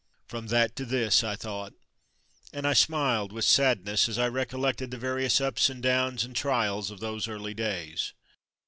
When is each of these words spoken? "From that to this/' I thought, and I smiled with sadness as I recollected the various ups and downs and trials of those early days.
"From 0.27 0.47
that 0.47 0.75
to 0.77 0.83
this/' 0.87 1.23
I 1.23 1.35
thought, 1.35 1.73
and 2.51 2.65
I 2.65 2.73
smiled 2.73 3.31
with 3.31 3.45
sadness 3.45 4.09
as 4.09 4.17
I 4.17 4.27
recollected 4.29 4.89
the 4.89 4.97
various 4.97 5.39
ups 5.39 5.69
and 5.69 5.79
downs 5.83 6.23
and 6.25 6.35
trials 6.35 6.89
of 6.89 7.01
those 7.01 7.27
early 7.27 7.53
days. 7.53 8.13